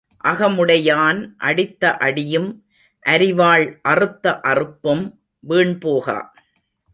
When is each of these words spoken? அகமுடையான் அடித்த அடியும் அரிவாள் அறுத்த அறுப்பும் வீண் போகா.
அகமுடையான் 0.23 1.35
அடித்த 1.37 1.97
அடியும் 1.97 2.49
அரிவாள் 3.05 3.79
அறுத்த 3.81 4.39
அறுப்பும் 4.41 5.03
வீண் 5.43 5.77
போகா. 5.81 6.19